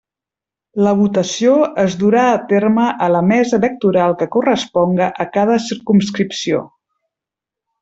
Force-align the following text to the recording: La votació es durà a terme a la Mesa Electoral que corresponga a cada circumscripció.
La 0.85 0.93
votació 1.01 1.51
es 1.83 1.97
durà 2.03 2.23
a 2.29 2.39
terme 2.53 2.87
a 3.07 3.11
la 3.17 3.21
Mesa 3.33 3.55
Electoral 3.59 4.17
que 4.23 4.29
corresponga 4.37 5.13
a 5.27 5.29
cada 5.37 5.61
circumscripció. 5.69 6.65